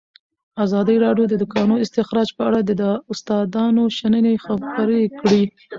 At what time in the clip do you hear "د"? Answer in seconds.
1.29-1.33, 1.41-1.43, 2.81-2.83